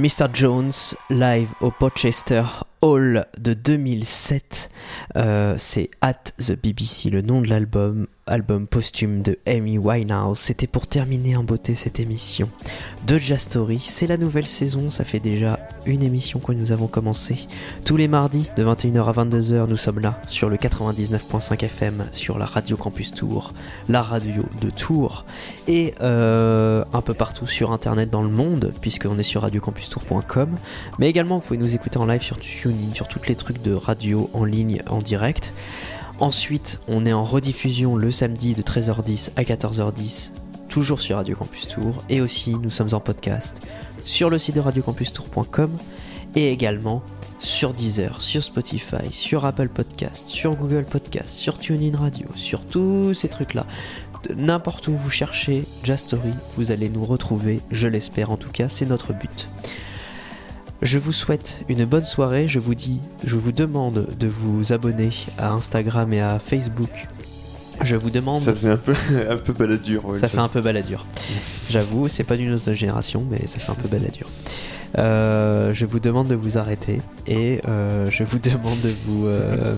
Mr. 0.00 0.28
Jones 0.32 0.72
live 1.10 1.50
au 1.60 1.70
Portchester 1.70 2.42
Hall 2.80 3.26
de 3.38 3.52
2007. 3.52 4.70
Euh, 5.16 5.56
c'est 5.58 5.90
At 6.00 6.14
the 6.38 6.52
BBC, 6.52 7.10
le 7.10 7.20
nom 7.20 7.42
de 7.42 7.48
l'album, 7.48 8.06
album 8.30 8.66
posthume 8.66 9.22
de 9.22 9.38
Amy 9.46 9.76
Winehouse. 9.76 10.38
C'était 10.38 10.66
pour 10.66 10.86
terminer 10.86 11.36
en 11.36 11.42
beauté 11.42 11.74
cette 11.74 12.00
émission 12.00 12.48
de 13.06 13.18
Jazz 13.18 13.40
Story. 13.40 13.82
C'est 13.84 14.06
la 14.06 14.16
nouvelle 14.16 14.46
saison, 14.46 14.88
ça 14.88 15.04
fait 15.04 15.18
déjà 15.18 15.58
une 15.84 16.02
émission 16.02 16.38
que 16.38 16.52
nous 16.52 16.72
avons 16.72 16.86
commencé. 16.86 17.46
Tous 17.84 17.96
les 17.96 18.08
mardis 18.08 18.48
de 18.56 18.64
21h 18.64 19.04
à 19.04 19.24
22h, 19.24 19.68
nous 19.68 19.76
sommes 19.76 19.98
là 19.98 20.18
sur 20.28 20.48
le 20.48 20.56
99.5 20.56 21.64
FM, 21.64 22.06
sur 22.12 22.38
la 22.38 22.46
radio 22.46 22.76
Campus 22.76 23.12
Tour, 23.12 23.52
la 23.88 24.02
radio 24.02 24.42
de 24.60 24.70
Tours 24.70 25.24
et 25.66 25.94
euh, 26.00 26.84
un 26.92 27.00
peu 27.00 27.14
partout 27.14 27.46
sur 27.46 27.72
internet 27.72 28.10
dans 28.10 28.22
le 28.22 28.30
monde, 28.30 28.72
puisqu'on 28.80 29.18
est 29.18 29.24
sur 29.24 29.42
radiocampustour.com. 29.42 30.56
Mais 30.98 31.10
également, 31.10 31.38
vous 31.38 31.44
pouvez 31.44 31.58
nous 31.58 31.74
écouter 31.74 31.98
en 31.98 32.06
live 32.06 32.22
sur 32.22 32.38
TuneIn, 32.38 32.94
sur 32.94 33.08
tous 33.08 33.26
les 33.28 33.34
trucs 33.34 33.60
de 33.62 33.74
radio 33.74 34.30
en 34.32 34.44
ligne 34.44 34.82
en 34.88 35.00
direct. 35.00 35.52
Ensuite, 36.20 36.80
on 36.86 37.06
est 37.06 37.14
en 37.14 37.24
rediffusion 37.24 37.96
le 37.96 38.10
samedi 38.10 38.54
de 38.54 38.60
13h10 38.60 39.30
à 39.36 39.42
14h10, 39.42 40.32
toujours 40.68 41.00
sur 41.00 41.16
Radio 41.16 41.34
Campus 41.34 41.66
Tour. 41.66 42.04
Et 42.10 42.20
aussi, 42.20 42.54
nous 42.56 42.68
sommes 42.68 42.92
en 42.92 43.00
podcast 43.00 43.66
sur 44.04 44.28
le 44.28 44.38
site 44.38 44.54
de 44.56 44.60
radiocampustour.com 44.60 45.70
et 46.36 46.52
également 46.52 47.02
sur 47.38 47.72
Deezer, 47.72 48.20
sur 48.20 48.44
Spotify, 48.44 49.10
sur 49.10 49.46
Apple 49.46 49.70
Podcast, 49.70 50.28
sur 50.28 50.54
Google 50.56 50.84
Podcast, 50.84 51.30
sur 51.30 51.58
TuneIn 51.58 51.96
Radio, 51.96 52.26
sur 52.36 52.66
tous 52.66 53.14
ces 53.14 53.28
trucs-là. 53.28 53.64
n'importe 54.36 54.88
où 54.88 54.96
vous 54.98 55.08
cherchez 55.08 55.64
Jazz 55.84 56.00
Story, 56.00 56.34
vous 56.58 56.70
allez 56.70 56.90
nous 56.90 57.04
retrouver, 57.06 57.60
je 57.70 57.88
l'espère 57.88 58.30
en 58.30 58.36
tout 58.36 58.50
cas, 58.50 58.68
c'est 58.68 58.84
notre 58.84 59.14
but. 59.14 59.48
Je 60.82 60.98
vous 60.98 61.12
souhaite 61.12 61.62
une 61.68 61.84
bonne 61.84 62.04
soirée, 62.04 62.48
je 62.48 62.58
vous 62.58 62.74
dis, 62.74 63.00
je 63.24 63.36
vous 63.36 63.52
demande 63.52 64.06
de 64.18 64.26
vous 64.26 64.72
abonner 64.72 65.10
à 65.36 65.52
Instagram 65.52 66.10
et 66.12 66.20
à 66.20 66.38
Facebook. 66.38 67.06
Je 67.82 67.96
vous 67.96 68.10
demande 68.10 68.40
Ça 68.40 68.52
faisait 68.52 68.70
un 68.70 68.76
peu, 68.76 68.94
un 69.28 69.36
peu 69.36 69.52
baladure. 69.52 70.04
ouais, 70.06 70.18
ça 70.18 70.28
fait 70.28 70.38
un 70.38 70.48
peu 70.48 70.60
baladure. 70.60 71.06
J'avoue, 71.68 72.08
c'est 72.08 72.24
pas 72.24 72.36
d'une 72.36 72.54
autre 72.54 72.72
génération, 72.72 73.26
mais 73.30 73.46
ça 73.46 73.58
fait 73.58 73.70
un 73.70 73.74
peu 73.74 73.88
baladure. 73.88 74.28
Euh, 74.98 75.72
je 75.72 75.86
vous 75.86 76.00
demande 76.00 76.28
de 76.28 76.34
vous 76.34 76.58
arrêter 76.58 77.00
et 77.26 77.60
euh, 77.68 78.06
je 78.10 78.24
vous 78.24 78.38
demande 78.42 78.80
de 78.80 78.92
vous 79.06 79.26
euh, 79.26 79.76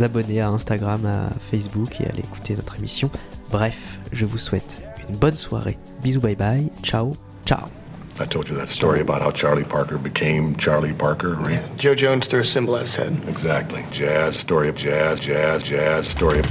abonner 0.00 0.40
à 0.40 0.48
Instagram, 0.50 1.06
à 1.06 1.30
Facebook 1.50 2.00
et 2.00 2.06
à 2.06 2.10
aller 2.10 2.20
écouter 2.20 2.54
notre 2.56 2.76
émission. 2.78 3.10
Bref, 3.50 4.00
je 4.12 4.24
vous 4.24 4.38
souhaite 4.38 4.82
une 5.08 5.16
bonne 5.16 5.36
soirée. 5.36 5.78
Bisous, 6.02 6.20
bye 6.20 6.36
bye, 6.36 6.68
ciao, 6.82 7.12
ciao. 7.46 7.81
I 8.20 8.26
told 8.26 8.48
you 8.48 8.54
that 8.56 8.68
story 8.68 9.00
about 9.00 9.22
how 9.22 9.30
Charlie 9.30 9.64
Parker 9.64 9.98
became 9.98 10.54
Charlie 10.56 10.92
Parker, 10.92 11.34
right? 11.34 11.62
Joe 11.76 11.94
Jones 11.94 12.26
threw 12.26 12.40
a 12.40 12.44
symbol 12.44 12.76
at 12.76 12.82
his 12.82 12.94
head. 12.94 13.16
Exactly. 13.26 13.84
Jazz, 13.90 14.36
story 14.36 14.68
of 14.68 14.76
jazz, 14.76 15.18
jazz, 15.18 15.62
jazz, 15.62 16.06
story 16.06 16.40
of... 16.40 16.46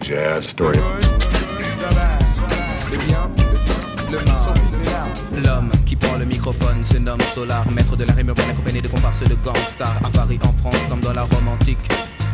Jazz, 0.00 0.46
story 0.46 0.78
of... 0.78 1.06
L'homme 5.44 5.70
qui 5.84 5.96
prend 5.96 6.16
le 6.16 6.24
microphone, 6.24 6.84
c'est 6.84 7.00
Nom 7.00 7.18
Solar, 7.34 7.68
maître 7.70 7.96
de 7.96 8.04
la 8.04 8.12
rime 8.14 8.28
urbaine 8.28 8.50
accompagné 8.50 8.80
de 8.80 8.88
comparses 8.88 9.24
de 9.24 9.34
gangstars 9.44 10.00
à 10.04 10.10
Paris, 10.10 10.38
en 10.44 10.52
France, 10.58 10.80
comme 10.88 11.00
dans 11.00 11.12
la 11.12 11.22
Rome 11.22 11.48
antique. 11.48 11.78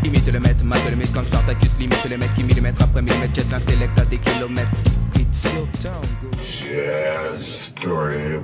Imite 0.05 0.31
le 0.31 0.41
maître, 0.41 0.63
mate 0.63 0.89
le 0.91 0.97
mythe 0.97 1.13
comme 1.13 1.27
Spartacus, 1.27 1.71
limite 1.79 2.05
le 2.09 2.19
mec 2.19 2.33
qui 2.35 2.45
millimètre 2.45 2.83
après 2.83 3.03
millimètre 3.03 3.35
jette 3.35 3.51
l'intellect 3.51 3.99
à 3.99 4.05
des 4.05 4.19
kilomètres. 4.19 4.71
It's 5.39 5.53
your 5.53 5.67
go. 5.93 6.01
Jazz, 6.63 7.47
story. 7.47 8.43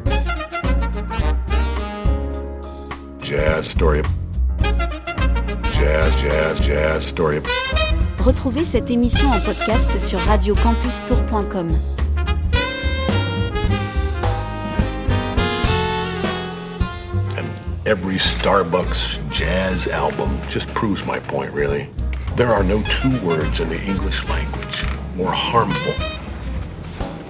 Jazz, 3.22 3.66
story. 3.66 4.02
Jazz, 5.72 6.14
jazz, 6.20 6.60
jazz, 6.60 7.04
story. 7.06 7.40
Retrouvez 8.18 8.66
cette 8.66 8.90
émission 8.90 9.30
en 9.30 9.40
podcast 9.40 9.98
sur 10.00 10.18
radiocampustour.com. 10.20 11.68
And 17.38 17.46
every 17.86 18.18
Starbucks 18.18 19.18
jazz 19.30 19.86
album 19.88 20.38
just 20.50 20.68
proves 20.74 21.06
my 21.06 21.20
point, 21.20 21.54
really. 21.54 21.88
There 22.36 22.52
are 22.52 22.62
no 22.62 22.82
two 22.82 23.18
words 23.26 23.60
in 23.60 23.70
the 23.70 23.80
English 23.82 24.28
language 24.28 24.84
more 25.16 25.32
harmful 25.32 25.92